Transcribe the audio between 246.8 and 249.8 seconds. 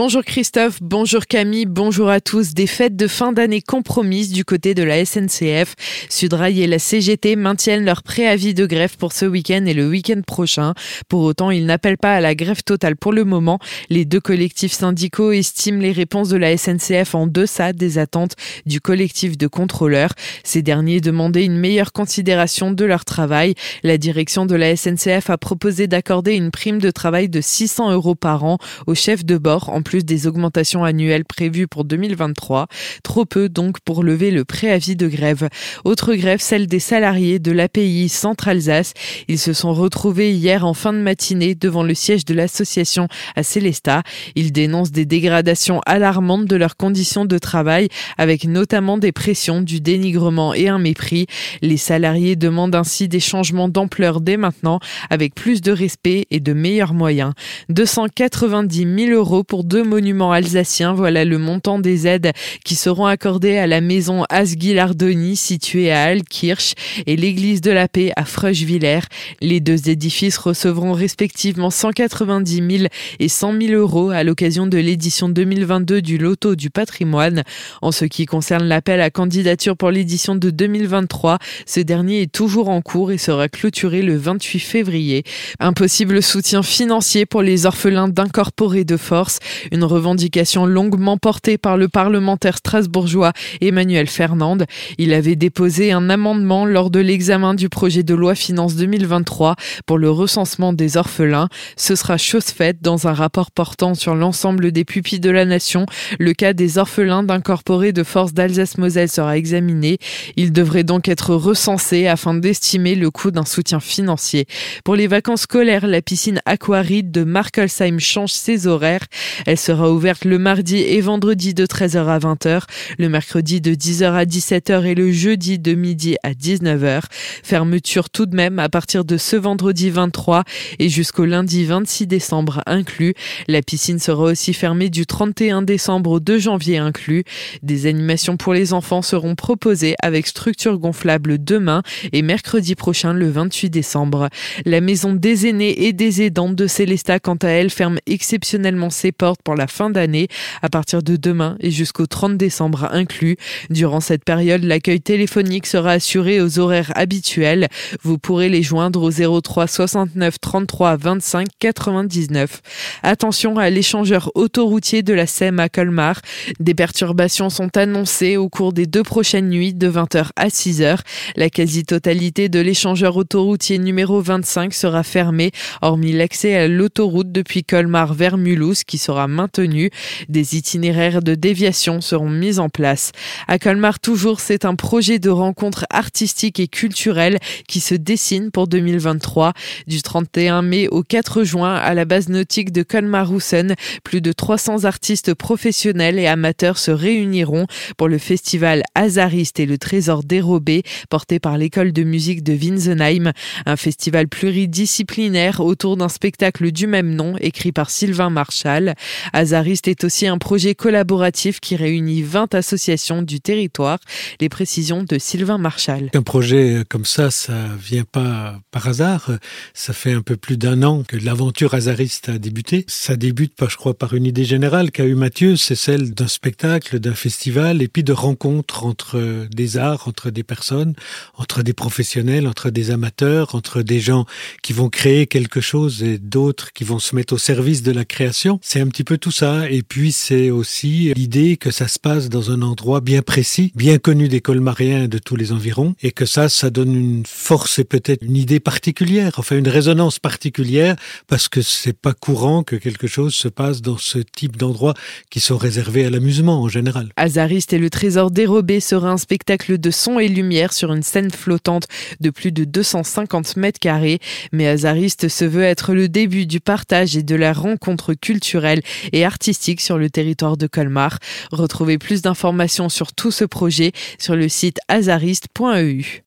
une force et peut-être une idée particulière, enfin une